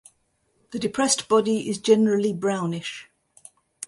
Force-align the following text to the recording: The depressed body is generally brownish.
The 0.71 0.79
depressed 0.79 1.27
body 1.27 1.69
is 1.69 1.77
generally 1.77 2.33
brownish. 2.33 3.07